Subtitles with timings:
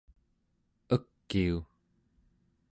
[0.95, 1.57] ekiu!